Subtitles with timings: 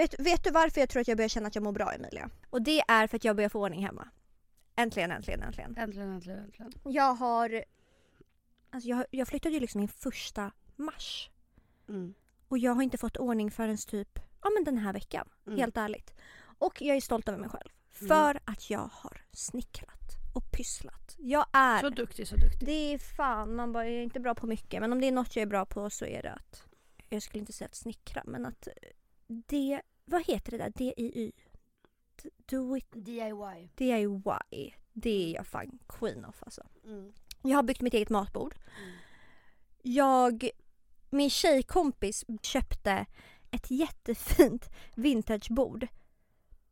[0.00, 2.30] vet, vet du varför jag tror att jag börjar känna att jag mår bra Emilia?
[2.50, 4.08] Och det är för att jag börjar få ordning hemma.
[4.76, 5.76] Äntligen, äntligen, äntligen.
[5.78, 6.72] Äntligen, äntligen, äntligen.
[6.84, 7.64] Jag har...
[8.70, 11.30] Alltså jag, jag flyttade ju liksom min första mars.
[11.88, 12.14] Mm.
[12.48, 15.28] Och jag har inte fått ordning förrän typ, ja men den här veckan.
[15.46, 15.58] Mm.
[15.58, 16.14] Helt ärligt.
[16.58, 17.70] Och jag är stolt över mig själv.
[18.00, 18.08] Mm.
[18.08, 20.00] För att jag har snickrat
[20.34, 21.16] och pysslat.
[21.18, 21.80] Jag är...
[21.80, 22.66] Så duktig, så duktig.
[22.68, 24.80] Det är fan, man bara, jag är inte bra på mycket.
[24.80, 26.64] Men om det är något jag är bra på så är det att,
[27.08, 28.68] jag skulle inte säga att snickra, men att
[29.26, 29.80] det,
[30.10, 30.70] vad heter det där?
[30.70, 31.32] DIY?
[32.46, 33.70] Do it, DIY.
[33.74, 34.74] DIY.
[34.92, 36.62] Det är jag fan queen of alltså.
[36.84, 37.12] Mm.
[37.42, 38.54] Jag har byggt mitt eget matbord.
[38.82, 38.90] Mm.
[39.82, 40.50] Jag,
[41.10, 43.06] min tjejkompis köpte
[43.50, 45.86] ett jättefint vintagebord.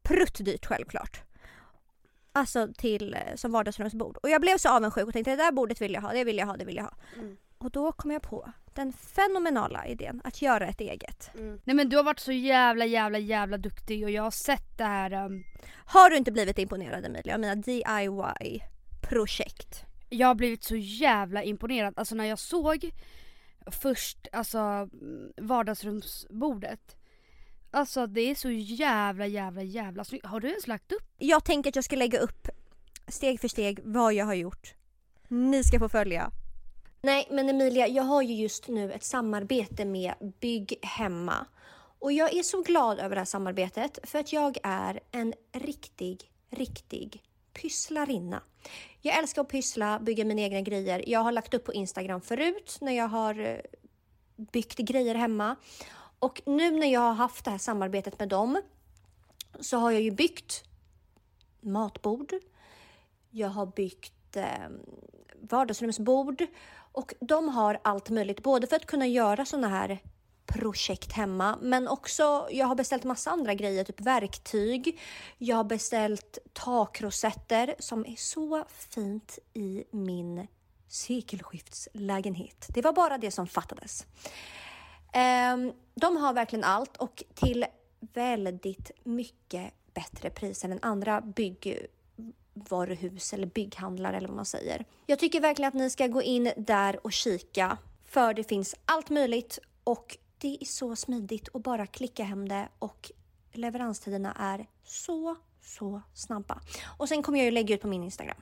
[0.03, 1.23] Pruttdyrt självklart.
[2.33, 4.17] Alltså till, eh, som vardagsrumsbord.
[4.17, 6.39] Och jag blev så avundsjuk och tänkte det där bordet vill jag ha, det vill
[6.39, 6.95] jag ha, det vill jag ha.
[7.17, 7.37] Mm.
[7.59, 11.31] Och då kom jag på den fenomenala idén att göra ett eget.
[11.35, 11.61] Mm.
[11.65, 14.85] Nej men du har varit så jävla jävla jävla duktig och jag har sett det
[14.85, 15.13] här.
[15.13, 15.45] Um,
[15.87, 19.85] Har du inte blivit imponerad Emilia av mina DIY-projekt?
[20.09, 21.95] jag har blivit så jävla imponerad.
[21.97, 22.91] Alltså när jag såg
[23.67, 24.89] först alltså
[25.37, 26.97] vardagsrumsbordet.
[27.71, 30.27] Alltså det är så jävla jävla jävla snyggt.
[30.27, 31.15] Har du ens lagt upp?
[31.19, 32.49] Jag tänker att jag ska lägga upp
[33.09, 34.75] steg för steg vad jag har gjort.
[35.29, 36.31] Ni ska få följa.
[37.01, 41.47] Nej, men Emilia, jag har ju just nu ett samarbete med Bygg Hemma.
[41.99, 46.31] Och jag är så glad över det här samarbetet för att jag är en riktig,
[46.51, 48.43] riktig pysslarinna.
[49.01, 51.05] Jag älskar att pyssla, bygga mina egna grejer.
[51.07, 53.59] Jag har lagt upp på Instagram förut när jag har eh,
[54.37, 55.57] byggt grejer hemma.
[56.19, 58.63] Och nu när jag har haft det här samarbetet med dem
[59.61, 60.65] så har jag ju byggt
[61.61, 62.33] matbord.
[63.31, 64.69] Jag har byggt eh,
[65.41, 66.47] vardagsrumsbord
[66.99, 69.99] och de har allt möjligt, både för att kunna göra sådana här
[70.47, 75.01] projekt hemma, men också jag har beställt massa andra grejer, typ verktyg.
[75.39, 80.47] Jag har beställt takrosetter som är så fint i min
[80.89, 82.67] sekelskiftslägenhet.
[82.75, 84.07] Det var bara det som fattades.
[85.13, 87.67] Ehm, de har verkligen allt och till
[88.01, 91.87] väldigt mycket bättre pris än andra bygg
[92.59, 94.85] byggvaruhus eller bygghandlare eller vad man säger.
[95.07, 99.11] Jag tycker verkligen att ni ska gå in där och kika för det finns allt
[99.11, 103.11] möjligt och det är så smidigt att bara klicka hem det och
[103.53, 106.61] leveranstiderna är så, så snabba.
[106.99, 108.37] Och sen kommer jag ju lägga ut på min Instagram.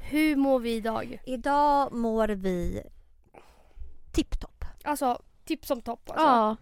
[0.00, 1.22] Hur mår vi idag?
[1.26, 2.82] Idag mår vi
[4.12, 4.64] tipptopp.
[4.84, 6.26] Alltså tips som topp alltså.
[6.26, 6.56] Ja.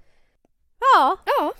[0.96, 1.16] Ja.
[1.24, 1.52] Ja.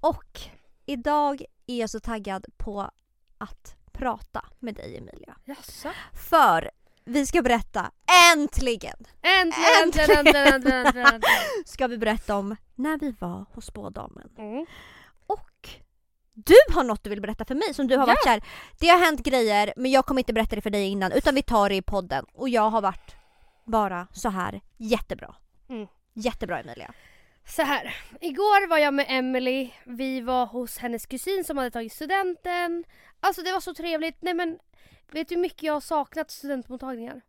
[0.00, 0.40] Och
[0.86, 2.90] idag är jag så taggad på
[3.38, 5.36] att prata med dig Emilia.
[5.44, 5.88] Jaså?
[6.30, 6.70] För
[7.04, 7.90] vi ska berätta,
[8.34, 11.22] äntligen, Äntligen, äntligen, äntligen, äntligen, äntligen, äntligen.
[11.66, 14.30] ska vi berätta om när vi var hos spådamen.
[14.38, 14.66] Mm.
[15.26, 15.68] Och
[16.34, 18.06] du har något du vill berätta för mig som du har Ja.
[18.06, 18.42] varit såhär,
[18.78, 21.42] det har hänt grejer men jag kommer inte berätta det för dig innan utan vi
[21.42, 22.24] tar det i podden.
[22.34, 23.14] Och jag har varit
[23.64, 25.34] bara så här jättebra.
[25.68, 25.86] Mm.
[26.14, 26.92] Jättebra Emilia.
[27.50, 29.70] Så här, igår var jag med Emily.
[29.84, 32.84] Vi var hos hennes kusin som hade tagit studenten.
[33.20, 34.22] Alltså det var så trevligt.
[34.22, 34.58] Nej men,
[35.10, 37.20] vet du hur mycket jag har saknat studentmottagningar?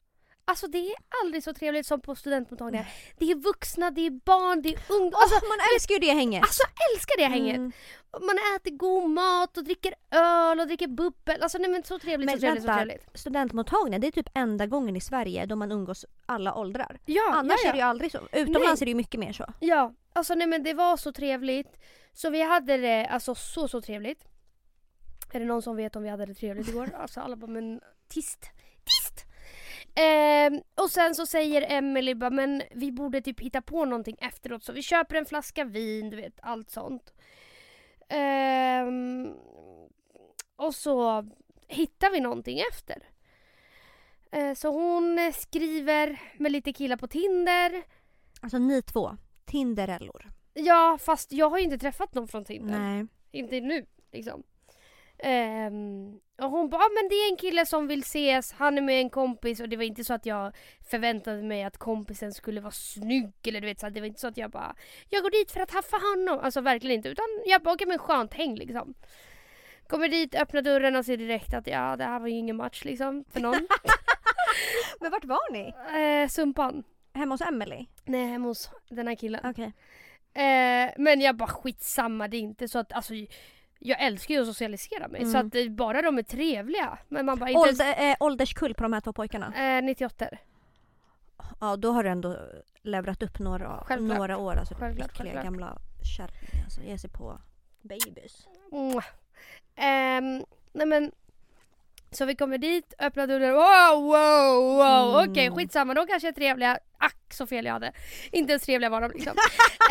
[0.45, 2.87] Alltså det är aldrig så trevligt som på studentmottagningar.
[3.17, 5.21] Det är vuxna, det är barn, det är ungdomar.
[5.21, 6.41] Alltså, Åh, man älskar ju det hänget.
[6.43, 6.63] alltså
[6.93, 7.55] älskar det hänget.
[7.55, 7.71] Mm.
[8.21, 11.41] Man äter god mat och dricker öl och dricker bubbel.
[11.43, 12.73] Alltså nej men så trevligt, Men så trevligt, vänta.
[12.73, 13.19] så trevligt.
[13.19, 16.99] Studentmottagningen det är typ enda gången i Sverige då man umgås alla åldrar.
[17.05, 17.69] Ja, Annars ja, ja.
[17.69, 18.17] är det ju aldrig så.
[18.31, 18.83] Utomlands Nej.
[18.83, 19.45] är det ju mycket mer så.
[19.59, 21.77] Ja, alltså nej men det var så trevligt.
[22.13, 24.23] Så vi hade det alltså så så trevligt.
[25.33, 26.89] Är det någon som vet om vi hade det trevligt igår?
[26.97, 28.45] Alltså alla bara men tyst!
[29.95, 34.63] Ehm, och sen så säger Emily bara men vi borde typ hitta på någonting efteråt
[34.63, 37.13] så vi köper en flaska vin, du vet allt sånt.
[38.09, 39.33] Ehm,
[40.55, 41.25] och så
[41.67, 43.03] hittar vi någonting efter.
[44.31, 47.83] Eh, så hon skriver med lite killar på Tinder.
[48.41, 50.31] Alltså ni två, Tinderellor.
[50.53, 52.79] Ja, fast jag har ju inte träffat någon från Tinder.
[52.79, 53.05] Nej.
[53.31, 54.43] Inte nu, liksom.
[55.23, 58.81] Ehm, och hon bara, ah, men det är en kille som vill ses, han är
[58.81, 60.55] med en kompis och det var inte så att jag
[60.89, 64.27] förväntade mig att kompisen skulle vara snygg eller du vet så det var inte så
[64.27, 64.75] att jag bara,
[65.09, 66.39] jag går dit för att haffa honom.
[66.43, 68.93] Alltså verkligen inte, utan jag bara, okej men skönt häng liksom.
[69.87, 72.85] Kommer dit, öppnar dörren och ser direkt att ja, det här var ju ingen match
[72.85, 73.67] liksom för någon.
[74.99, 75.73] Men vart var ni?
[76.23, 76.83] eh, sumpan.
[77.13, 77.85] Hemma hos Emily?
[78.05, 79.41] Nej, hemma hos den här killen.
[79.43, 79.73] Okej.
[80.33, 83.13] Eh, men jag bara skitsamma, det är inte så att alltså
[83.83, 85.31] jag älskar ju att socialisera mig Mm.
[85.31, 86.97] så att eh, bara de är trevliga.
[87.07, 87.59] Men man bara inte...
[87.61, 89.77] Ålder, eh, ålderskull på de här två pojkarna?
[89.77, 90.27] Eh, 98.
[91.59, 92.37] ja, då har du ändå
[92.81, 94.17] levrat upp några, Självklart.
[94.17, 94.55] några år.
[94.55, 95.43] Alltså Självklart, självklart.
[95.43, 95.77] gamla
[96.17, 96.63] kärring.
[96.63, 97.41] Alltså, ge sig på
[97.81, 98.47] babies.
[98.71, 99.05] Mwah.
[99.75, 100.43] Ehm,
[100.73, 101.11] nej men.
[102.13, 105.19] Så vi kommer dit, öppnar dörren, wow, wow, wow.
[105.19, 105.31] Mm.
[105.31, 106.79] Okej skitsamma, de kanske är trevliga.
[106.97, 107.91] Ack så fel jag hade.
[108.31, 109.33] Inte ens trevliga var de liksom.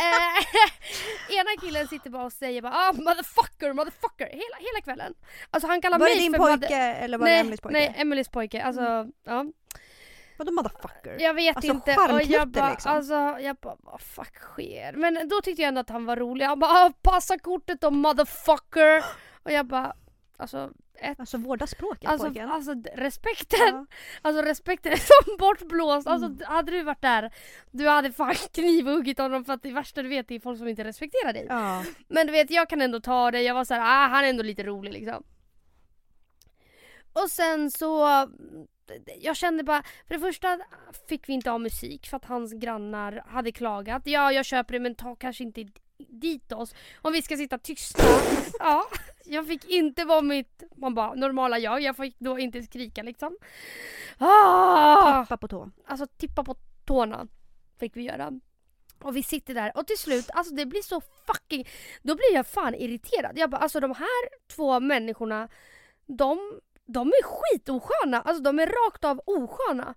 [0.01, 5.13] eh, ena killen sitter bara och säger bara ah, motherfucker, motherfucker hela, hela kvällen.
[5.51, 7.61] Alltså han kallar Var mig det din för pojke mother- eller var det nej, Emelies
[7.61, 7.77] pojke?
[7.77, 7.91] Mm.
[7.91, 8.63] Nej, Emelies pojke.
[8.63, 9.45] Alltså, ja.
[10.37, 11.17] Vadå motherfucker?
[11.19, 11.95] Jag vet Alltså, inte.
[11.95, 12.91] Och jag bara, liksom.
[12.91, 14.93] alltså, jag bara, vad fuck sker?
[14.93, 16.45] Men då tyckte jag ändå att han var rolig.
[16.45, 19.03] Han bara, ah, passa kortet då motherfucker.
[19.43, 19.93] Och jag bara,
[20.37, 20.71] alltså,
[21.01, 22.51] ett, Alltså vårda språket alltså, pojken.
[22.51, 23.59] alltså respekten.
[23.67, 23.85] Ja.
[24.21, 26.07] Alltså respekten är som bortblåst.
[26.07, 26.39] Alltså Mm.
[26.45, 27.33] hade du varit där,
[27.71, 30.67] du hade fan knivhuggit honom för att det värsta du vet det är folk som
[30.67, 31.45] inte respekterar dig.
[31.49, 31.83] Ja.
[32.07, 33.41] Men du vet, jag kan ändå ta det.
[33.41, 35.23] Jag var så här, ah han är ändå lite rolig liksom.
[37.13, 38.07] Och sen så,
[39.19, 40.59] jag kände bara, för det första
[41.09, 44.01] fick vi inte ha musik för att hans grannar hade klagat.
[44.05, 45.65] Ja, jag köper det men ta kanske inte
[46.09, 48.03] dit oss om vi ska sitta tysta.
[48.59, 48.87] Ja,
[49.25, 51.81] jag fick inte vara mitt man bara, normala jag.
[51.81, 53.37] Jag fick då inte skrika liksom.
[54.17, 55.25] Ah!
[55.25, 55.71] Pappa på tå.
[55.85, 56.55] Alltså tippa på
[56.85, 57.27] tårna
[57.79, 58.31] fick vi göra.
[59.03, 61.67] Och vi sitter där och till slut, alltså det blir så fucking...
[62.01, 63.37] Då blir jag fan irriterad.
[63.37, 65.49] Jag bara, alltså de här två människorna,
[66.05, 68.21] de, de är skitosköna.
[68.21, 69.95] Alltså de är rakt av osköna.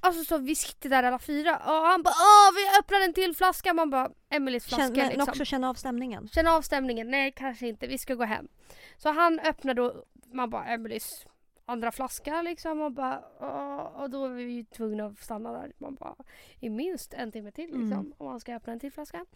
[0.00, 3.36] Alltså så vi sitter där alla fyra och han bara åh vi öppnar en till
[3.36, 3.72] flaska.
[3.74, 5.28] Man bara Emelies flaska Känn, men liksom.
[5.28, 6.28] också känna av stämningen.
[6.28, 7.10] Känna av stämningen.
[7.10, 7.86] Nej, kanske inte.
[7.86, 8.48] Vi ska gå hem.
[8.96, 11.26] Så han öppnar då, man bara Emelies
[11.66, 15.72] andra flaska liksom och bara "Åh", och då är vi ju tvungna att stanna där.
[15.78, 16.14] Man bara
[16.60, 18.12] i minst en timme till liksom Mm.
[18.18, 19.26] om han ska öppna en till flaska.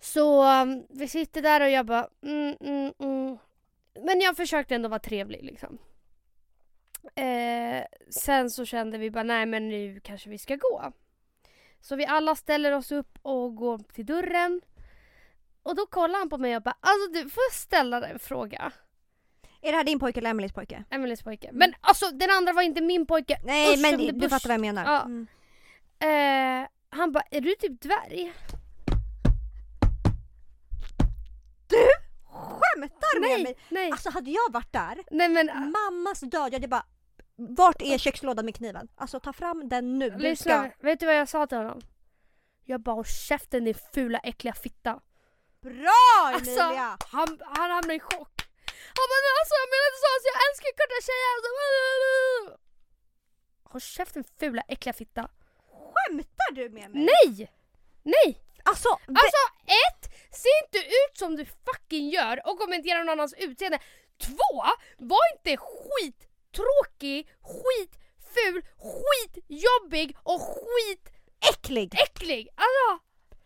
[0.00, 3.38] Så um, vi sitter där och jag bara mm, mm, mm.
[4.04, 5.78] Men jag försökte ändå vara trevlig liksom.
[7.14, 10.92] Eh, sen så kände vi bara nej men nu kanske vi ska gå.
[11.80, 14.60] Så vi alla ställer oss upp och går till dörren.
[15.62, 18.18] Och då kollar han på mig och bara alltså du får jag ställa dig en
[18.18, 18.72] fråga.
[19.62, 20.84] Är det här din pojke eller Emelies pojke?
[20.90, 21.50] Emelies pojke.
[21.52, 23.40] Men alltså den andra var inte min pojke.
[23.44, 24.30] Nej Usch, men du busch.
[24.30, 24.84] fattar vad jag menar.
[24.84, 25.02] Ja.
[25.02, 25.26] Mm.
[26.62, 28.32] Eh, han bara är du typ dvärg?
[32.76, 33.58] Skämtar med Nej, mig?
[33.68, 33.90] nej.
[33.92, 36.86] Alltså hade jag varit där, nej men mammas död, jag hade bara
[37.36, 38.88] vart är kökslådan med kniven?
[38.96, 40.10] Alltså ta fram den nu.
[40.18, 40.62] Lyssna.
[40.70, 40.86] ska...
[40.86, 41.80] Vet du vad jag sa till honom?
[42.64, 45.00] Jag bara håll käften din fula äckliga fitta.
[45.62, 45.90] Bra
[46.26, 46.96] Alltså, Emilia!
[47.12, 48.36] han, han hamnade i chock.
[48.96, 51.30] Han bara "Men alltså jag menar inte så, alltså, jag älskar korta tjejer.
[51.36, 52.58] Alltså,
[53.62, 55.28] Håll käften fula äckliga fitta.
[55.94, 57.08] Skämtar du med mig?
[57.24, 57.50] Nej!
[58.02, 58.38] Nej!
[58.64, 63.78] Alltså, Alltså ett, se inte ut som du fucking gör och kommentera någon annans utseende.
[64.26, 64.64] Två,
[64.98, 71.94] var inte skittråkig, skitful, skitjobbig och skitäcklig.
[71.94, 72.48] äcklig!
[72.54, 73.04] Alltså,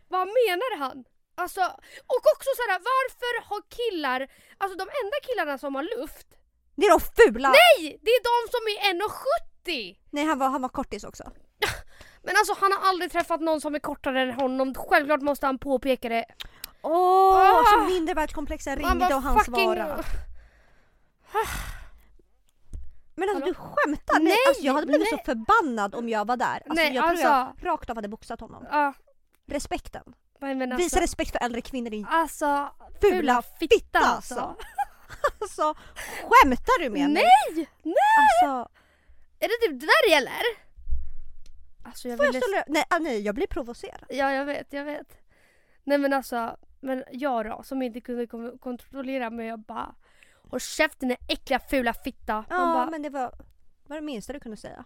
[0.09, 1.05] vad menar han?
[1.37, 1.61] Alltså,
[2.07, 4.21] och också såhär, varför har killar,
[4.59, 6.27] alltså de enda killarna som har luft,
[6.77, 7.49] Det är de fula!
[7.49, 7.99] nej!
[8.03, 9.07] Det är de som är
[9.65, 9.97] 1,70!
[10.11, 11.25] Nej han var, han var kortis också.
[12.25, 15.59] Men alltså han har aldrig träffat någon som är kortare än honom, självklart måste han
[15.59, 16.25] påpeka det.
[16.83, 17.65] Åh, Ah!
[17.65, 20.05] så mindervärdskomplexen ringde bara och han fucking- svarade.
[23.17, 23.47] Men alltså Hallå?
[23.47, 24.21] du skämtar?
[24.21, 25.19] Nej, alltså, jag hade blivit nej.
[25.19, 26.55] så förbannad om jag var där.
[26.55, 28.67] Alltså, Nej, jag tror alltså- jag rakt av hade boxat honom.
[28.71, 28.93] Ja,
[29.47, 30.03] Respekten.
[30.41, 30.77] nej alltså.
[30.77, 32.69] Visa respekt för äldre kvinnor din Alltså,
[33.01, 34.35] fula fula fitta fitta alltså.
[34.35, 34.57] alltså.
[35.41, 35.75] Alltså
[36.23, 37.23] skämtar du med mig?
[37.57, 37.69] Nej!
[37.83, 37.95] Nej!
[38.43, 38.71] Alltså,
[39.41, 40.64] Är det typ dvärg eller?
[41.85, 42.45] Alltså jag får jag ville...
[42.63, 44.05] stå nej, ah, nej, jag blir provocerad.
[44.09, 45.19] Ja jag vet, jag vet.
[45.85, 49.95] Nej men alltså, men jag då som inte kunde kom- kontrollera mig jag bara
[50.51, 52.35] Håll käften din äckliga fula fitta.
[52.35, 53.33] Man Ja, bara, men det var,
[53.87, 54.85] var det minsta du kunde säga.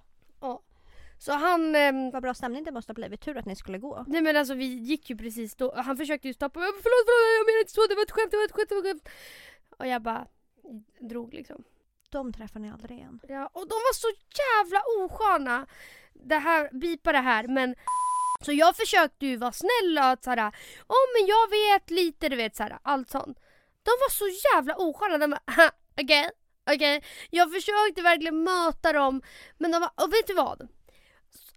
[1.18, 3.20] Så han, ehm, Vad bra stämning det måste ha blivit.
[3.20, 4.04] Tur att ni skulle gå.
[4.06, 6.68] nej men alltså vi gick ju precis då, han försökte ju stoppa mig.
[6.68, 8.74] Förlåt, förlåt, jag menar inte så, det var ett skämt, det var ett skämt, det
[8.74, 9.08] var ett skämt.
[9.70, 10.26] Och jag bara
[11.00, 11.64] drog liksom.
[12.10, 13.20] De träffar ni aldrig igen.
[13.28, 15.66] Ja, och de var så jävla osköna.
[16.12, 17.74] Det här, bipa det här men
[18.44, 20.52] så jag försökte ju vara snäll och såhär,
[20.88, 23.38] åh men jag vet lite, du vet såhär, allt sånt.
[23.82, 24.24] De var så
[24.54, 25.70] jävla osköna, de bara, "Ha,
[26.02, 26.30] okej,
[26.74, 27.04] okej.
[27.30, 29.22] Jag försökte verkligen möta dem,
[29.58, 30.68] men de var, och vet du vad?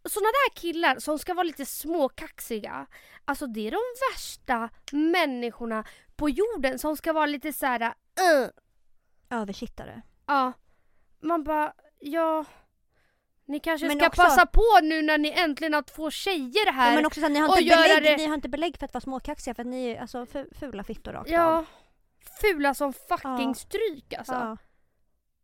[0.05, 2.87] Såna där killar som ska vara lite småkaxiga,
[3.25, 3.81] alltså det är de
[4.13, 5.83] värsta människorna
[6.15, 8.49] på jorden som ska vara lite såhär, uh,
[9.29, 10.01] Översittare.
[10.27, 10.53] Ja.
[11.21, 12.45] Man bara, ja.
[13.45, 16.89] Ni kanske Men ska också- passa på nu när ni äntligen har två tjejer här.
[16.89, 18.85] Ja, men också så att ni har, inte belägg, det- ni har inte belägg för
[18.85, 21.33] att vara småkaxiga för att ni är alltså, fu- fula fittor rakt av.
[21.33, 21.65] Ja.
[22.41, 23.53] Fula som fucking Ja.
[23.53, 24.33] stryk alltså.
[24.33, 24.57] Ja.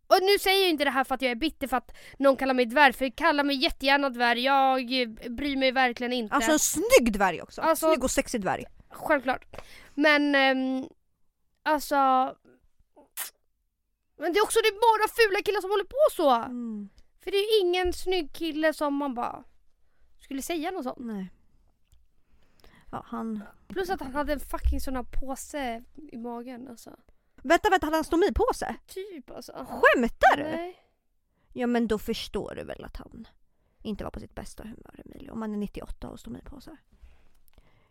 [0.07, 2.35] Och nu säger jag inte det här för att jag är bitter för att någon
[2.35, 4.85] kallar mig dvärg, för kalla mig jättegärna dvärg, jag
[5.29, 6.35] bryr mig verkligen inte.
[6.35, 7.61] Alltså en snygg dvärg också.
[7.61, 8.65] Alltså- snygg och sexig dvärg.
[8.89, 9.45] Självklart.
[9.93, 10.87] Men ehm,
[11.63, 11.95] alltså...
[14.17, 16.31] Men det är också det är bara fula killar som håller på så.
[16.31, 16.89] Mm.
[17.19, 19.43] För det är ju ingen snygg kille som man bara
[20.19, 20.97] skulle säga något sånt.
[20.99, 21.31] Nej.
[22.91, 23.43] Ja, han...
[23.67, 26.95] Plus att han hade en fucking sån här påse i magen alltså.
[27.35, 28.75] Vänta, vänta, hade han stomipåse?
[28.87, 29.51] Typ alltså.
[29.51, 30.43] Skämtar du?
[30.43, 30.83] Nej.
[31.53, 33.27] Ja men då förstår du väl att han
[33.83, 35.31] inte var på sitt bästa humör Emilio.
[35.31, 36.77] Om man är 98 och har stomipåse.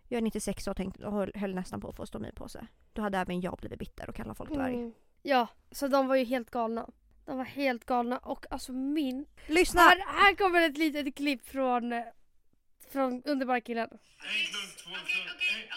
[0.08, 2.66] Jag är 96 och, tänkte, och höll, nästan på att få stomipåse.
[2.92, 4.50] Då hade även jag blivit bitter och kallat folk.
[4.50, 4.92] Mm.
[5.28, 6.88] Ja, så de var ju helt galna.
[7.24, 9.26] De var helt galna och alltså min...
[9.46, 9.80] Lyssna!
[9.80, 12.02] Här, här kommer ett litet klipp från, eh,
[12.92, 13.88] från Underbara killen.
[13.88, 14.00] Klunk.
[15.02, 15.26] Okej,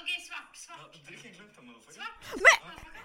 [0.01, 1.05] okej, svart, svart.
[1.07, 2.03] Drick en klunk då motherfucker.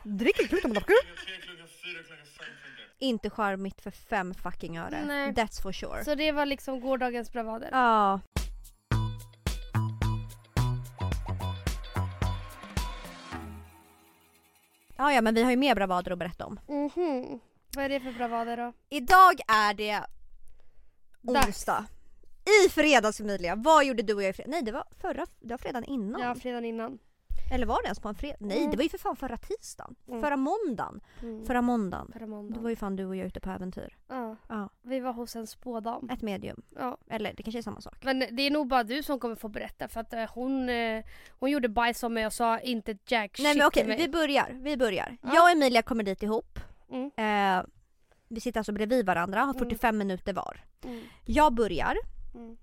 [0.04, 1.24] Drick en klunk motherfucker!
[1.24, 2.94] Tre klunkar, fyra klunkar, fem klunkar.
[2.98, 5.04] Inte charmigt för fem fucking öre.
[5.06, 5.32] Nej.
[5.32, 6.04] That's for sure.
[6.04, 7.68] Så det var liksom gårdagens bravader.
[7.72, 8.20] Ja.
[14.96, 16.60] Ja, ja, men vi har ju mer bravader att berätta om.
[16.68, 17.40] Mhm.
[17.76, 18.72] Vad är det för bravader då?
[18.88, 20.00] Idag är det
[21.20, 21.46] Dags.
[21.46, 21.86] onsdag.
[22.66, 24.50] I fredags Emilia, vad gjorde du och jag i fredags?
[24.50, 26.20] Nej det var förra, det var fredagen innan.
[26.20, 26.98] Ja, fredagen innan.
[27.50, 28.36] Eller var det ens på en fredag?
[28.40, 28.70] Nej Mm.
[28.70, 29.94] det var ju för fan förra tisdagen.
[30.08, 30.20] Mm.
[30.20, 31.00] Förra måndagen.
[31.22, 31.44] Mm.
[31.46, 32.10] Förra måndagen.
[32.12, 32.62] Förra Då måndagen.
[32.62, 33.96] var ju fan du och jag ute på äventyr.
[34.08, 34.36] Ja.
[34.48, 34.68] Ja.
[34.82, 36.10] Vi var hos en spådam.
[36.10, 36.62] Ett medium.
[36.76, 36.98] Ja.
[37.10, 38.04] Eller det kanske är samma sak.
[38.04, 41.04] Men det är nog bara du som kommer få berätta för att eh, hon, eh,
[41.30, 44.48] hon gjorde bajs om mig och sa inte jack Nej shit men okej, vi börjar.
[44.52, 45.16] Vi börjar.
[45.22, 45.34] Ja.
[45.34, 46.58] Jag och Emilia kommer dit ihop.
[46.90, 47.10] Mm.
[47.16, 47.64] Eh,
[48.28, 49.58] vi sitter alltså bredvid varandra, har Mm.
[49.58, 50.60] 45 minuter var.
[50.84, 51.02] Mm.
[51.24, 51.96] Jag börjar.
[52.34, 52.56] Mm.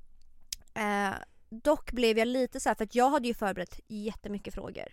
[0.74, 1.16] Eh,
[1.52, 4.88] dock blev jag lite så här för att jag hade ju förberett jättemycket frågor.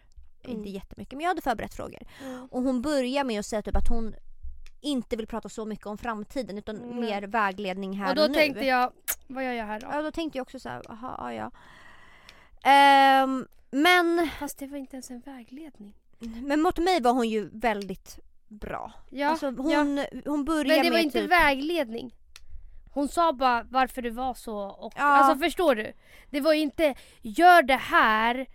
[0.44, 0.56] Mm.
[0.56, 2.02] Inte jättemycket men jag hade förberett frågor.
[2.24, 2.46] Mm.
[2.50, 4.14] Och hon börjar med att säga typ att hon
[4.80, 6.94] inte vill prata så mycket om framtiden utan Nej.
[6.94, 8.34] mer vägledning här Och och, då nu.
[8.34, 8.92] tänkte jag,
[9.26, 9.86] vad gör jag här då?
[9.92, 11.50] Ja då tänkte jag också så här, aha, ja.
[12.70, 15.94] Ehm, men, Fast det var inte ens en vägledning.
[16.18, 18.92] men mot mig var hon ju väldigt bra.
[19.10, 20.06] Ja, alltså hon, ja.
[20.24, 21.30] hon börjar Men det var med inte typ...
[21.30, 22.14] vägledning.
[22.92, 25.02] Hon sa bara varför du var så och Ja.
[25.02, 25.92] alltså förstår du?
[26.30, 28.46] Det var inte gör det här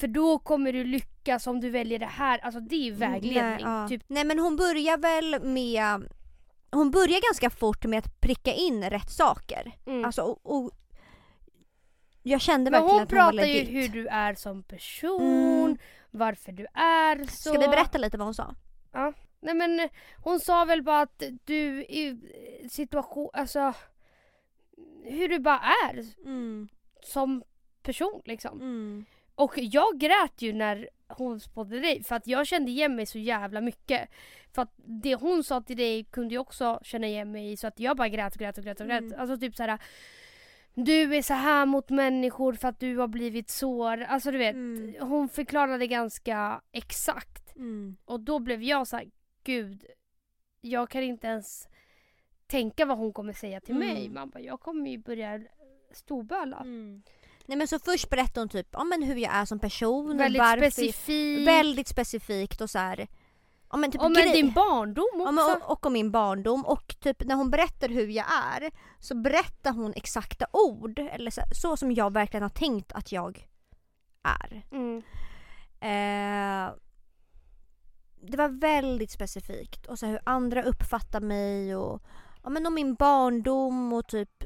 [0.00, 2.38] för då kommer du lyckas om du väljer det här.
[2.38, 3.42] Alltså det är ju vägledning.
[3.42, 3.88] Nej, ja.
[3.88, 6.08] Typ, Nej men hon börjar väl med
[6.70, 9.72] Hon börjar ganska fort med att pricka in rätt saker.
[9.86, 10.04] mm.
[10.04, 10.70] Alltså och, och
[12.22, 15.64] Jag kände Men verkligen hon att hon var pratar ju hur du är som person,
[15.64, 15.78] Mm.
[16.10, 17.50] varför du är så.
[17.50, 18.54] Ska vi berätta lite vad hon sa?
[19.40, 19.88] Nej men
[20.24, 22.16] hon sa väl bara att du i
[22.70, 23.74] situation, alltså
[25.04, 26.68] hur du bara är Mm.
[27.02, 27.42] som
[27.82, 28.60] person liksom.
[28.60, 29.04] Mm.
[29.34, 33.18] Och jag grät ju när hon spådde dig för att jag kände igen mig så
[33.18, 34.08] jävla mycket.
[34.54, 37.66] För att det hon sa till dig kunde jag också känna igen mig i så
[37.66, 39.00] att jag bara grät och grät och grät och grät.
[39.00, 39.20] Mm.
[39.20, 39.78] Alltså typ så här.
[40.74, 44.02] Du är så här mot människor för att du har blivit sår.
[44.02, 44.54] Alltså du vet.
[44.54, 44.94] Mm.
[45.00, 47.56] Hon förklarade ganska exakt.
[47.56, 47.96] Mm.
[48.04, 49.06] Och då blev jag så här,
[49.48, 49.84] gud.
[50.60, 51.68] Jag kan inte ens
[52.46, 53.88] tänka vad hon kommer säga till Mm.
[53.88, 54.08] mig.
[54.08, 55.40] Man bara, jag kommer ju börja
[55.92, 56.56] storböla.
[56.56, 57.02] Mm.
[57.46, 60.40] Nej men så först berättade hon typ ja, men hur jag är som person Väldigt
[60.42, 61.48] varför, specifikt.
[61.48, 63.08] Väldigt specifikt och så här.
[63.70, 65.24] Ja men typ och men grej- din barndom också.
[65.24, 68.70] Ja, men, och, och om min barndom och typ när hon berättar hur jag är
[69.00, 73.46] så berättar hon exakta ord eller så, så som jag verkligen har tänkt att jag
[74.22, 74.62] är.
[74.72, 75.02] Mm.
[75.80, 76.74] Eh,
[78.20, 82.02] det var väldigt specifikt och så hur andra uppfattar mig och
[82.42, 84.44] ja, men om min barndom och typ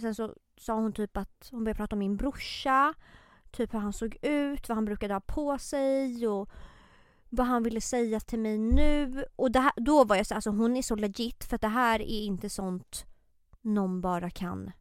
[0.00, 2.94] sen så sa hon typ att hon började prata om min brorsa
[3.50, 6.48] typ hur han såg ut, vad han brukade ha på sig och
[7.28, 10.76] vad han ville säga till mig nu och här, då var jag så alltså hon
[10.76, 13.06] är så legit för att det här är inte sånt
[13.60, 14.72] någon bara kan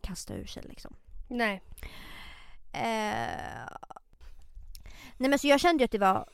[0.00, 0.96] kasta ur sig liksom.
[1.28, 1.62] Nej.
[2.72, 3.68] Eh,
[5.16, 6.28] nej men så jag kände ju att det var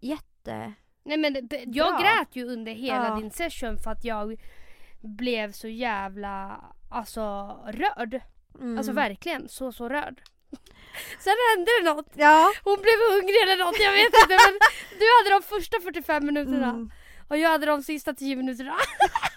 [0.00, 0.72] jätte...
[1.04, 3.14] Nej men det, det, jag grät ju under hela Ja.
[3.14, 4.40] din session för att jag
[5.00, 7.22] blev så jävla alltså
[7.66, 8.20] rörd.
[8.60, 8.76] Mm.
[8.78, 10.22] Alltså verkligen så så rörd.
[11.20, 12.06] Sen hände det något.
[12.14, 12.52] Ja.
[12.64, 14.58] Hon blev hungrig eller något, jag vet inte men
[14.98, 16.90] du hade de första 45 minuterna Mm.
[17.28, 18.74] och jag hade de sista 10 minuterna.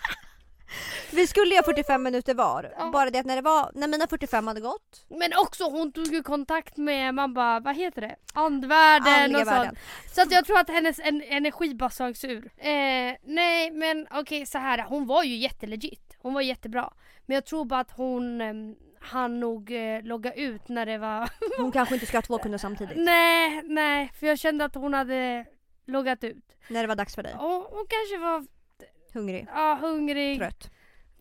[1.16, 2.74] Vi skulle göra 45 minuter var.
[2.78, 2.90] Ja.
[2.94, 5.06] Bara det att när, det var, när mina 45 hade gått.
[5.10, 8.16] Men också hon tog ju kontakt med, man bara, vad heter det?
[8.34, 9.80] Andvärlden Andliga och sånt.
[10.16, 12.52] Så att jag tror att hennes en, energi bara sögs ur.
[12.58, 12.72] Eh,
[13.24, 14.86] nej men okej så här.
[14.90, 16.18] hon var ju jättelegit.
[16.18, 16.94] Hon var jättebra.
[17.26, 18.54] Men jag tror bara att hon eh,
[19.02, 21.30] hann nog eh, logga ut när det var...
[21.58, 22.98] Hon kanske inte ska ha två kunder samtidigt.
[22.98, 24.12] nej, nej.
[24.20, 25.46] För jag kände att hon hade
[25.86, 26.56] loggat ut.
[26.68, 27.34] När det var dags för dig.
[27.34, 28.46] Och hon kanske var
[29.14, 30.38] Hungrig, Ja, hungrig.
[30.40, 30.72] trött,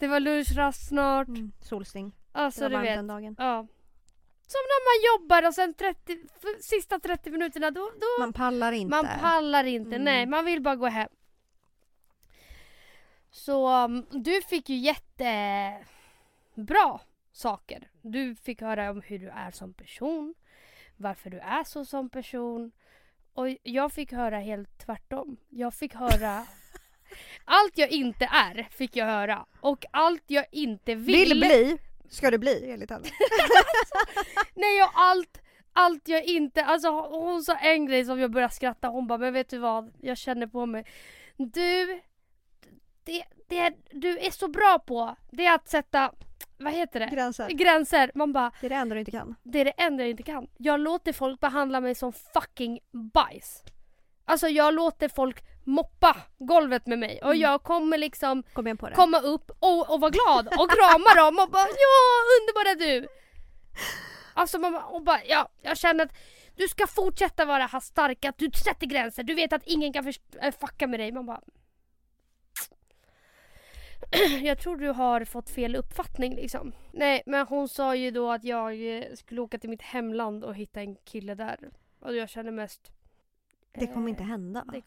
[0.02, 1.28] Det var lunchrast snart.
[1.28, 1.52] mm.
[1.60, 2.10] solsting.
[2.10, 2.96] Det Alltså var du varmt vet.
[2.98, 3.34] den dagen.
[3.38, 3.66] Ja.
[4.46, 8.72] Som när man jobbar och sen 30, f- sista 30 minuterna då, då Man pallar
[8.72, 8.90] inte.
[8.90, 9.90] man pallar inte.
[9.96, 10.04] Mm.
[10.04, 11.08] Nej, man vill bara gå hem.
[13.30, 17.00] Så um, du fick ju jättebra
[17.32, 17.90] saker.
[18.02, 20.34] Du fick höra om hur du är som person.
[20.96, 22.72] Varför du är så som person.
[23.34, 25.36] Och jag fick höra helt tvärtom.
[25.48, 26.46] Jag fick höra
[27.44, 29.46] allt jag inte är fick jag höra.
[29.60, 31.28] Och allt jag inte vill.
[31.28, 31.78] Vill bli,
[32.10, 33.08] ska du bli enligt henne.
[34.54, 35.40] Nej och allt,
[35.72, 39.32] allt jag inte, alltså hon sa en grej som jag började skratta, hon bara men
[39.32, 40.84] vet du vad, jag känner på mig.
[41.36, 42.00] Du,
[43.04, 46.12] det, det du är så bra på, det är att sätta,
[46.58, 47.06] vad heter det?
[47.06, 47.48] Gränser.
[47.48, 48.10] Gränser.
[48.14, 49.34] Man bara, Det är det enda du inte kan.
[49.42, 50.48] det är det enda jag inte kan.
[50.58, 52.80] Jag låter folk behandla mig som fucking
[53.14, 53.62] bajs.
[54.24, 57.40] Alltså jag låter folk moppa golvet med mig och Mm.
[57.40, 61.66] jag kommer liksom Kom komma upp och, och vara glad och krama dem och bara
[61.68, 61.96] ja
[62.40, 63.08] underbara du.
[64.34, 66.12] Alltså man och bara ja, jag känner att
[66.56, 70.12] du ska fortsätta vara här stark, att du sätter gränser, du vet att ingen kan
[70.40, 71.12] äh, fucka med dig.
[71.12, 71.40] Man bara
[74.42, 76.72] jag tror du har fått fel uppfattning liksom.
[76.92, 80.54] Nej men hon sa ju då att jag eh, skulle åka till mitt hemland och
[80.54, 81.70] hitta en kille där.
[82.00, 82.92] Och jag känner mest
[83.74, 84.64] Det kommer eh, inte hända.
[84.72, 84.82] det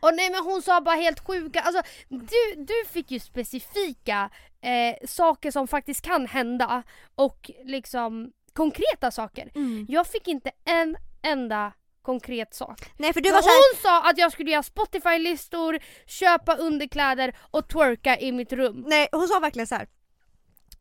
[0.00, 4.30] och nej men hon sa bara helt sjuka, alltså du, du fick ju specifika
[4.60, 6.82] eh, saker som faktiskt kan hända
[7.14, 9.50] och liksom konkreta saker.
[9.54, 9.86] Mm.
[9.88, 12.92] Jag fick inte en enda konkret sak.
[12.96, 17.36] Nej för du Men var såhär, hon sa att jag skulle göra Spotify-listor, köpa underkläder
[17.50, 18.84] och twerka i mitt rum.
[18.86, 19.88] nej hon sa verkligen så här.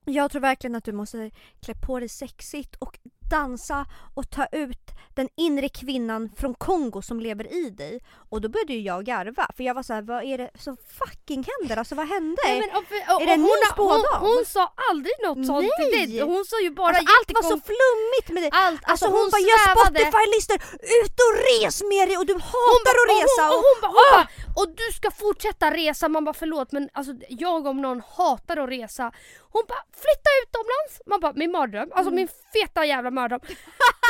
[0.05, 4.91] Jag tror verkligen att du måste klä på dig sexigt och dansa och ta ut
[5.15, 7.99] den inre kvinnan från Kongo som lever i dig.
[8.29, 10.77] Och då började ju jag garva för jag var så här, vad är det som
[10.99, 11.77] fucking händer?
[11.77, 12.41] Alltså vad hände?
[12.45, 12.83] Nej, men, och,
[13.15, 14.21] och, Är det en hon, ny hon, spådam?
[14.21, 16.07] hon sa aldrig något sånt till Nej.
[16.07, 16.19] dig.
[16.21, 18.49] Hon sa ju bara alltså, allt var så flummigt med dig.
[18.53, 19.61] allt, Alltså, hon, bara gör.
[19.75, 20.57] Spotify-listor,
[21.03, 23.43] ut och res med dig och du hatar bara- att resa.
[23.53, 24.17] Och, hon, och, hon, bara, hon Ah!
[24.17, 24.27] bara,
[24.61, 26.09] och du ska fortsätta resa.
[26.09, 29.11] Man bara förlåt men alltså jag om någon hatar att resa.
[29.57, 30.93] Hon bara flytta utomlands.
[31.11, 32.15] Man bara min mardröm, alltså Mm.
[32.19, 33.41] min feta jävla mardröm.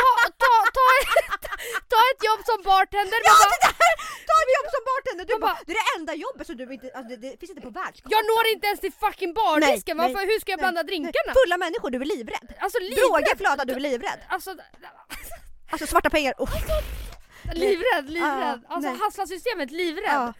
[0.01, 0.11] Ta,
[0.43, 1.43] ta, ta, ett,
[1.93, 3.19] ta ett jobb som bartender.
[3.29, 3.95] Ja Man bara, det där!
[4.29, 5.23] Ta ett jobb som bartender!
[5.29, 7.51] Du bara, bara- det är det enda jobbet som du inte, alltså, det, det finns
[7.53, 8.11] inte på världskartan.
[8.15, 9.93] jag når inte ens till fucking bardisken.
[9.97, 11.31] Nej, Varför, hur ska jag nej, blanda drinkarna?
[11.39, 12.47] Fulla människor, du är livrädd.
[12.65, 13.37] Alltså Droger livrädd.
[13.41, 14.19] flödar, du är livrädd.
[14.35, 14.49] Alltså,
[15.71, 16.49] Alltså svarta pengar, oh.
[17.53, 18.59] livrädd, livrädd.
[18.67, 18.99] Ja, alltså nej.
[19.01, 20.13] hassla-systemet, livrädd.
[20.13, 20.33] Ja.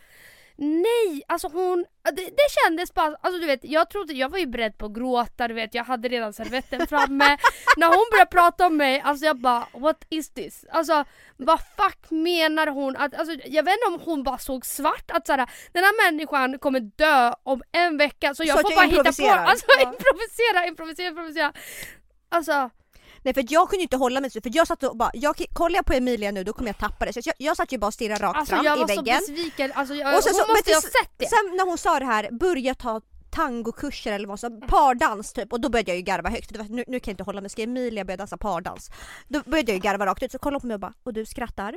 [0.60, 4.46] Nej, alltså hon, det, det kändes bara, alltså du vet jag trodde, jag var ju
[4.46, 7.38] beredd på att gråta du vet, jag hade redan servetten framme.
[7.78, 10.66] När hon började prata om mig, alltså jag bara what is this?
[10.72, 11.06] Alltså
[11.38, 12.98] vad fuck menar hon?
[12.98, 16.60] Att, alltså, jag vet inte om hon bara såg svart, att såhär, den här människan
[16.60, 19.82] kommer dö om en vecka så jag Så får jag bara hitta på, alltså Ja.
[19.82, 21.54] improvisera, improvisera, improvisera.
[22.30, 22.70] Alltså,
[23.22, 25.86] Nej för jag kunde inte hålla mig för jag satt och bara, jag, kollar jag
[25.86, 27.14] på Emilia nu då kommer jag tappa det.
[27.14, 29.02] Så jag, jag satt ju bara och stirrade rakt alltså fram jag i var så
[29.02, 29.20] väggen.
[29.20, 31.26] besviken, alltså jag, Och sen hon så- måste ha sett det.
[31.30, 35.62] Sen när hon sa det här, börja ta tangokurser eller vad som pardans typ och
[35.62, 36.58] då började jag ju garva högt.
[36.58, 38.92] Var, nu, nu kan jag inte hålla mig, ska Emilia börja dansa pardans?
[39.28, 41.14] Då började jag ju garva rakt ut så kollade hon på mig och bara, och
[41.14, 41.76] du skrattar?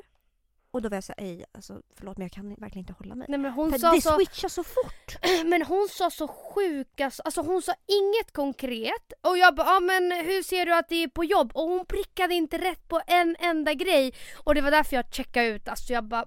[0.72, 3.26] Och då var jag såhär, ej alltså förlåt men jag kan verkligen inte hålla mig.
[3.28, 5.16] Nej men hon För sa det så, switchar så fort.
[5.44, 10.12] Men hon sa så sjuka, alltså hon sa inget konkret och jag bara ah, men
[10.12, 11.50] hur ser du att det är på jobb?
[11.54, 15.46] Och hon prickade inte rätt på en enda grej och det var därför jag checkade
[15.46, 15.68] ut.
[15.68, 16.26] Alltså jag bara,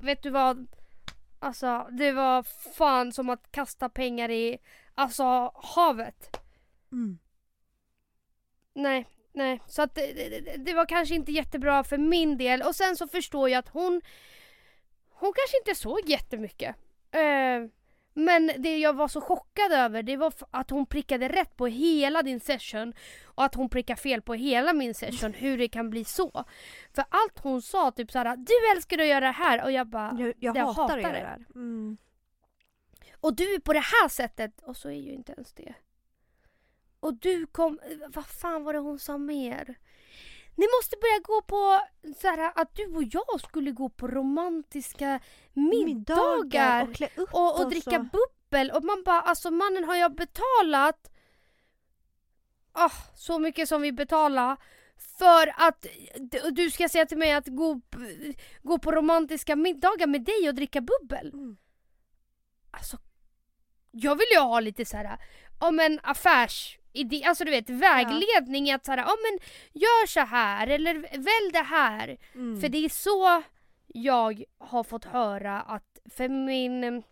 [0.00, 0.66] vet du vad?
[1.38, 4.58] Alltså det var fan som att kasta pengar i,
[4.94, 6.40] alltså havet.
[6.92, 7.18] Mm.
[8.74, 9.60] Nej, nej.
[9.66, 12.62] Så att det, det, det var kanske inte jättebra för min del.
[12.62, 14.00] Och sen så förstår jag att hon,
[15.10, 16.76] hon kanske inte såg jättemycket.
[17.10, 17.70] Eh,
[18.14, 22.22] men det jag var så chockad över det var att hon prickade rätt på hela
[22.22, 26.04] din session och att hon prickade fel på hela min session, hur det kan bli
[26.04, 26.44] så.
[26.94, 30.16] För allt hon sa typ såhär, du älskar att göra det här och jag bara,
[30.18, 31.44] Jag, jag Jag hatar, hatar det.
[31.48, 31.54] det.
[31.54, 31.96] Mm.
[33.20, 35.74] och du är på det här sättet och så är ju inte ens det.
[37.02, 39.78] Och du kom, vad fan var det hon sa mer?
[40.56, 41.80] Ni måste börja gå på
[42.20, 45.20] så här, att du och jag skulle gå på romantiska
[45.52, 46.88] middagar.
[46.88, 50.14] och klä upp och, och dricka och- bubbel och man bara alltså mannen har jag
[50.14, 51.10] betalat
[52.72, 54.56] ah, så mycket som vi betalar
[55.18, 55.86] för att
[56.52, 57.80] du ska säga till mig att gå,
[58.62, 61.30] gå på romantiska middagar med dig och dricka bubbel.
[61.32, 61.56] Mm.
[62.70, 62.98] Alltså
[63.90, 65.18] jag vill ju ha lite så här,
[65.58, 66.00] om en
[66.94, 69.38] affärsidé, alltså du vet vägledning i att så här, ja men
[69.72, 72.18] gör så här eller välj det här.
[72.34, 72.60] Mm.
[72.60, 73.42] För det är så
[73.86, 77.02] jag har fått höra att för min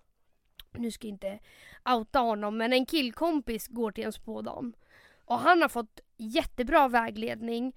[0.73, 1.39] nu ska jag inte
[1.85, 4.75] outa honom, men en killkompis går till en spådam.
[5.25, 7.77] Och han har fått jättebra vägledning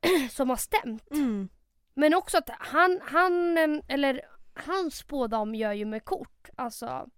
[0.30, 1.10] som har stämt.
[1.10, 1.48] Mm.
[1.94, 4.20] Men också att han, han eller
[4.54, 6.50] hans spådam gör ju med kort.
[6.56, 7.10] Alltså.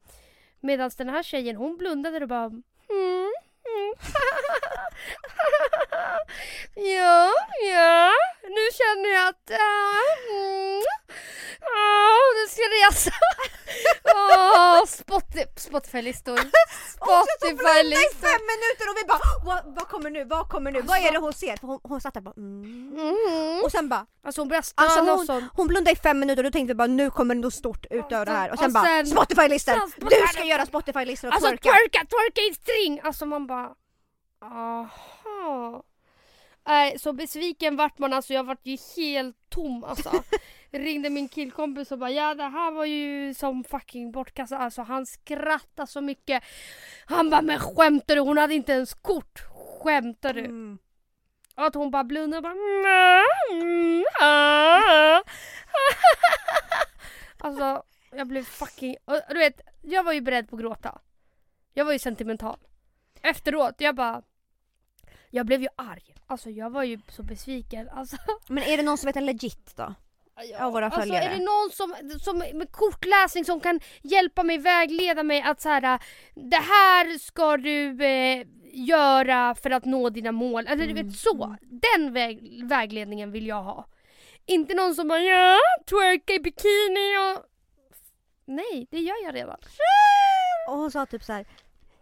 [0.60, 3.23] Medan den här tjejen hon blundade och bara mm, mm.
[6.76, 7.32] Ja,
[7.72, 9.56] ja, nu känner jag att uh,
[10.30, 10.82] mm,
[11.72, 13.10] uh, du ska resa.
[14.14, 16.38] oh, Spotify, Spotify-listor.
[16.96, 18.28] Spotify-listor.
[18.28, 19.13] fem minuter och vi bara
[19.64, 21.56] vad, vad kommer nu, vad kommer nu, vad är det hon ser?
[21.56, 22.92] För hon, hon satt där bara mm.
[22.98, 23.64] Mm.
[23.64, 25.44] Och sen bara, Alltså hon börjar stöna alltså och hon, sånt.
[25.56, 27.86] hon blundade i fem minuter och då tänkte vi bara nu kommer det något stort
[27.90, 29.72] ut ur det här och sen och bara sen- Spotify-listor!
[29.72, 31.68] sen Du ska göra Spotify-listor och Alltså twerka!
[31.70, 33.00] twerka, twerka i string!
[33.04, 33.70] Alltså man bara...
[34.40, 35.82] Aha.
[36.66, 38.32] Nej, så besviken vart man alltså.
[38.34, 40.10] Jag vart ju helt tom alltså.
[40.70, 44.60] Ringde min killkompis och bara ja det här var ju som fucking bortkastat.
[44.60, 46.42] Alltså han skrattade så mycket.
[47.06, 48.20] Han bara men skämtar du?
[48.20, 49.42] Hon hade inte ens kort.
[49.84, 50.44] Skämtar du?
[50.44, 50.78] Mm.
[51.54, 52.54] Att hon bara blundade och bara.
[57.38, 58.96] Alltså jag blev fucking...
[59.28, 60.98] Du vet, jag var ju beredd på att gråta.
[61.74, 62.58] Jag var ju sentimental.
[63.22, 64.22] Efteråt, jag bara...
[65.30, 66.14] Jag blev ju arg.
[66.26, 67.88] Alltså jag var ju så besviken.
[67.88, 68.16] Alltså,
[68.48, 69.94] Men är det någon som vet en legit då?
[70.60, 71.24] Av våra alltså följare.
[71.24, 75.68] är det någon som, som med kortläsning som kan hjälpa mig, vägleda mig att så
[75.68, 76.00] här,
[76.34, 80.66] det här ska du eh, göra för att nå dina mål.
[80.66, 81.56] Eller du Mm, vet så.
[81.60, 83.86] Den väg, vägledningen vill jag ha.
[84.46, 85.58] Inte någon som bara ja,
[85.90, 87.44] twerka i bikini och...
[88.44, 89.56] Nej, det gör jag redan.
[90.68, 91.46] Och hon sa typ så här.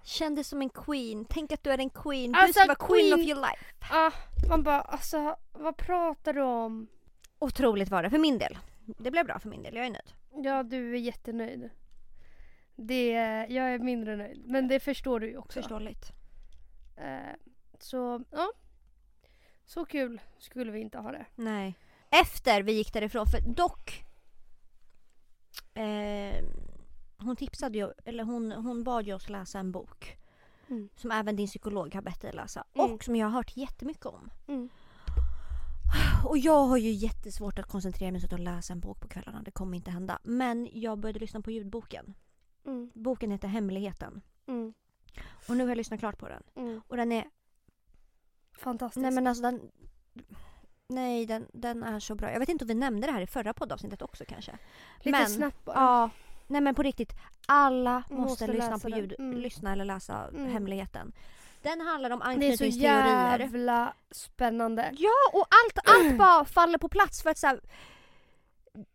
[0.05, 2.75] Känn dig som en queen, tänk att du är en queen, du Alltså, ska vara
[2.89, 3.65] queen, queen- of your life.
[3.91, 4.11] Ah,
[4.49, 6.87] man bara alltså, vad pratar du om?
[7.39, 8.59] Otroligt var det för min del.
[8.99, 10.13] Det blev bra för min del, jag är nöjd.
[10.47, 11.71] Ja, du är jättenöjd.
[12.77, 13.11] Det,
[13.49, 14.43] jag är mindre nöjd.
[14.47, 15.61] Men det förstår du ju också.
[15.61, 16.13] Förståeligt.
[16.97, 17.35] Eh,
[17.79, 18.53] så, ja.
[19.65, 21.27] Så kul skulle vi inte ha det.
[21.35, 21.79] Nej.
[22.11, 24.05] Efter vi gick därifrån, för dock
[25.75, 26.45] eh,
[27.17, 30.19] hon tipsade ju, eller hon, hon bad ju oss läsa en bok.
[30.69, 30.89] Mm.
[30.97, 32.65] Som även din psykolog har bett dig läsa.
[32.75, 32.93] Mm.
[32.93, 34.31] Och som jag har hört jättemycket om.
[34.47, 34.69] Mm.
[36.25, 39.43] Och jag har ju jättesvårt att koncentrera mig så att läsa en bok på kvällarna.
[39.43, 40.19] Det kommer inte hända.
[40.23, 42.15] Men jag började lyssna på ljudboken.
[42.67, 42.91] Mm.
[42.95, 44.23] Boken heter Hemligheten.
[45.49, 46.43] Och nu har jag lyssnat klart på den.
[46.57, 46.83] Mm.
[46.89, 47.25] Och den är...
[48.59, 49.03] Fantastiskt.
[49.03, 49.61] Nej men alltså den...
[50.89, 52.33] Nej den, den är så bra.
[52.33, 54.59] Jag vet inte om vi nämnde det här i förra poddavsnittet också kanske.
[55.01, 55.77] Lite men- snabbt bara.
[55.77, 56.11] Ja.
[56.47, 57.13] Nej men på riktigt.
[57.47, 59.15] Alla måste, Måste lyssna på ljud.
[59.19, 59.39] Mm.
[59.39, 60.53] Lyssna eller läsa Mm.
[60.53, 61.13] Hemligheten.
[61.63, 63.39] Den handlar om det är så anknytningsteorier.
[63.39, 64.91] jävla spännande.
[64.99, 67.61] Ja och allt, allt bara faller på plats för att så här,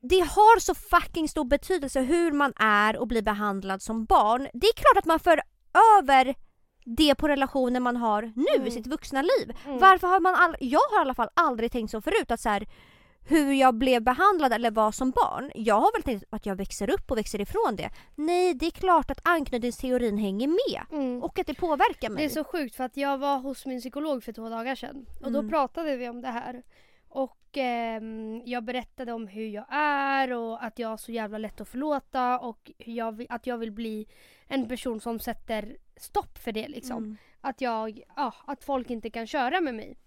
[0.01, 4.47] Det har så fucking stor betydelse hur man är och blir behandlad som barn.
[4.53, 5.41] Det är klart att man för
[6.00, 6.36] över
[6.86, 8.68] det på relationer man har nu Mm.
[8.68, 9.56] i sitt vuxna liv.
[9.66, 9.80] Mm.
[9.80, 12.50] Varför har man all, jag har i alla fall aldrig tänkt så förut att så
[12.50, 12.68] här,
[13.30, 15.52] hur jag blev behandlad eller var som barn.
[15.56, 17.90] Jag har väl tänkt att jag växer upp och växer ifrån det.
[18.16, 21.24] Nej, det är klart att anknytningsteorin hänger med Mm.
[21.24, 22.18] och att det påverkar mig.
[22.18, 25.06] Det är så sjukt för att jag var hos min psykolog för två dagar sedan
[25.24, 25.50] och då Mm.
[25.52, 26.63] pratade vi om det här.
[27.10, 31.62] Och ehm, jag berättade om hur jag är och att jag har så jävla lätt
[31.62, 34.07] att förlåta och hur jag, att jag vill bli
[34.47, 36.97] en person som sätter stopp för det liksom.
[37.03, 37.17] Mm.
[37.41, 39.97] Att jag, ja, att folk inte kan köra med mig.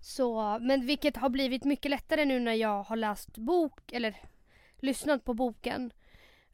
[0.00, 4.16] Så, men vilket har blivit mycket lättare nu när jag har läst bok eller
[4.76, 5.92] lyssnat på boken.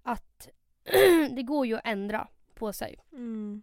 [0.03, 0.49] Att
[1.31, 2.97] det går ju att ändra på sig.
[3.13, 3.63] Mm.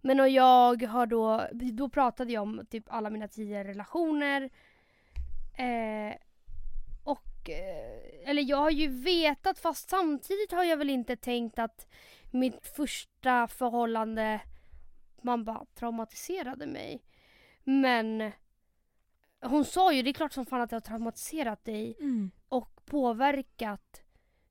[0.00, 4.50] Men och jag har då, då pratade jag om typ alla mina tidigare relationer.
[5.60, 6.16] Eh,
[7.04, 11.86] och, eh, eller jag har ju vetat fast samtidigt har jag väl inte tänkt att
[12.30, 14.40] mitt första förhållande,
[15.22, 17.02] man bara traumatiserade mig.
[17.64, 18.32] Men
[19.42, 22.30] hon sa ju, det är klart som fan att det har traumatiserat dig Mm.
[22.48, 24.02] och påverkat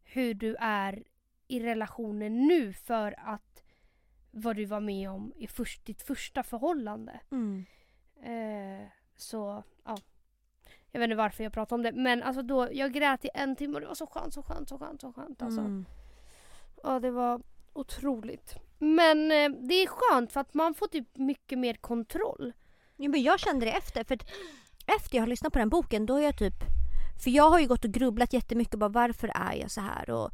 [0.04, 1.04] hur du är
[1.48, 3.64] i relationen nu för att
[4.32, 7.20] vad du var med om i först, ditt första förhållande.
[7.32, 7.66] Mm.
[8.24, 9.98] Eh, så, ja.
[10.92, 13.56] Jag vet inte varför jag pratar om det men alltså då, jag grät i en
[13.56, 15.62] timme och det var så skönt, så skönt, så skönt, så skönt alltså.
[15.62, 15.86] Mm.
[16.84, 17.42] Ja det var
[17.74, 18.56] otroligt.
[18.78, 22.54] Men eh, det är skönt för att man får typ mycket mer kontroll.
[22.98, 24.04] Jo, men jag kände det efter.
[24.04, 24.30] För att
[24.98, 26.54] efter jag har lyssnat på den boken då har jag typ...
[27.24, 30.32] För jag har ju gått och grubblat jättemycket bara varför är jag så här och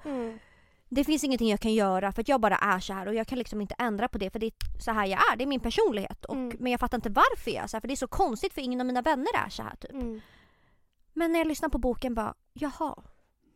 [0.89, 3.28] det finns ingenting jag kan göra för att jag bara är så här och jag
[3.28, 5.48] kan liksom inte ändra på det för det är så här jag är, det är
[5.48, 6.26] min personlighet.
[6.26, 6.58] Och, Mm.
[6.60, 8.62] Men jag fattar inte varför jag är så här för det är så konstigt för
[8.62, 9.91] ingen av mina vänner är så här typ.
[9.91, 10.22] Mm.
[11.17, 12.95] Men när jag lyssnar på boken bara, jaha.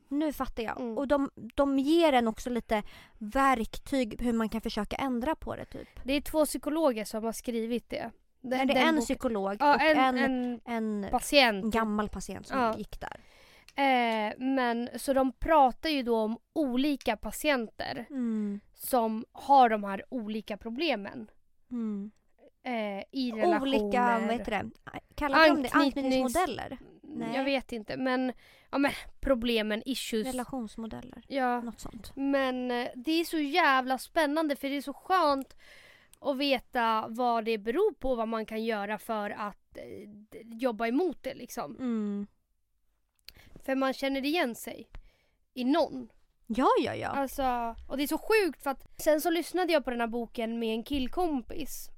[0.08, 0.80] Nu fattar jag.
[0.82, 0.98] Mm.
[0.98, 2.84] Och de, de ger en också lite
[3.18, 5.88] verktyg hur man kan försöka ändra på det typ.
[6.04, 8.12] Det är två psykologer som har skrivit det.
[8.42, 11.74] Den, det är en boken- psykolog Ja, och en, en, en, en, patient.
[11.74, 12.78] gammal patient som Ja.
[12.78, 13.20] gick där.
[13.76, 18.60] Eh, men så de pratar ju då om olika patienter Mm.
[18.74, 21.32] som har de här olika problemen.
[21.72, 22.12] Mm.
[22.64, 23.62] Eh, I relationer.
[23.62, 24.70] Olika, vad heter det?
[25.16, 26.78] Kallar de det Anknytnings- anknytningsmodeller?
[27.02, 27.36] Nej.
[27.36, 28.34] Jag vet inte men,
[28.72, 30.28] ja, men problemen, issues.
[30.28, 31.24] Relationsmodeller?
[31.28, 31.62] Ja.
[31.62, 32.12] Något sånt.
[32.16, 35.56] Men eh, det är så jävla spännande för det är så skönt
[36.22, 40.10] att veta vad det beror på vad man kan göra för att eh,
[40.44, 41.76] jobba emot det liksom.
[41.76, 42.28] Mm.
[43.66, 44.90] För man känner igen sig
[45.54, 46.10] i någon.
[46.48, 47.08] Ja, ja, ja.
[47.08, 50.08] Alltså, och det är så sjukt för att sen så lyssnade jag på den här
[50.08, 51.90] boken med en killkompis.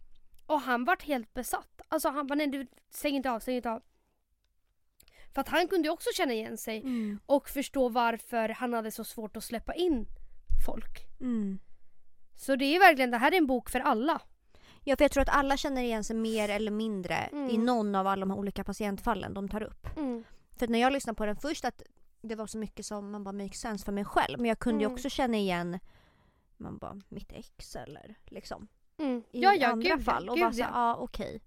[0.51, 1.81] Och han vart helt besatt.
[1.87, 3.81] Alltså han bara nej du, stäng inte av, stäng inte av.
[5.33, 7.19] För att han kunde ju också känna igen sig Mm.
[7.25, 10.05] och förstå varför han hade så svårt att släppa in
[10.65, 11.07] folk.
[11.19, 11.59] Mm.
[12.35, 14.21] Så det är verkligen, det här är en bok för alla.
[14.83, 17.49] Ja, för jag tror att alla känner igen sig mer eller mindre Mm.
[17.49, 19.87] i någon av alla de här olika patientfallen de tar upp.
[20.59, 21.81] För när jag lyssnade på den först att
[22.21, 24.39] det var så mycket som man bara make sense för mig själv.
[24.39, 24.93] Men jag kunde ju Mm.
[24.95, 25.79] också känna igen
[26.57, 28.67] man bara mitt ex eller liksom.
[29.01, 29.23] Mm.
[29.31, 30.29] I Ja, ja, andra gud, fall.
[30.29, 30.69] Och gud, bara så, ja.
[30.73, 31.41] ja okej.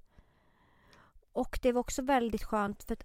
[1.32, 3.04] Och det var också väldigt skönt för att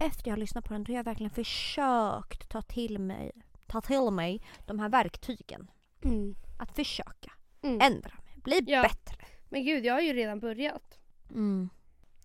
[0.00, 3.32] efter jag har lyssnat på den då har jag verkligen försökt ta till mig,
[3.66, 5.70] ta till mig de här verktygen.
[6.04, 6.34] Mm.
[6.58, 7.80] Att försöka Mm.
[7.80, 8.82] ändra mig, bli Ja.
[8.82, 9.16] bättre.
[9.48, 10.98] Men gud, jag har ju redan börjat.
[11.30, 11.68] Mm.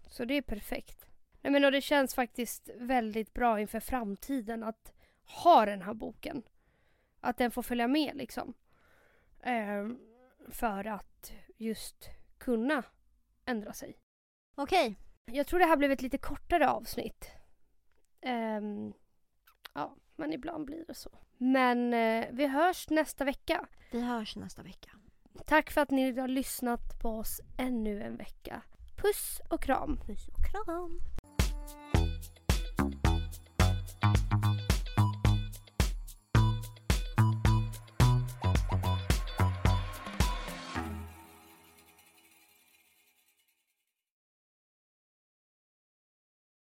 [0.08, 1.06] Så det är perfekt.
[1.42, 4.94] Nej, men och det känns faktiskt väldigt bra inför framtiden att
[5.44, 6.44] ha den här boken.
[7.20, 8.54] Att den får följa med liksom.
[9.44, 10.00] Ehm,
[10.50, 12.84] för att just kunna
[13.46, 13.98] ändra sig.
[14.56, 15.00] Okej.
[15.26, 17.32] Jag tror det här blev ett lite kortare avsnitt.
[18.26, 18.94] Um,
[19.74, 21.20] ja, men ibland blir det så.
[21.38, 23.68] Men eh, vi hörs nästa vecka.
[23.92, 24.90] Vi hörs nästa vecka.
[25.46, 28.62] Tack för att ni har lyssnat på oss ännu en vecka.
[28.96, 30.00] Puss och kram.
[30.06, 31.02] Puss och kram.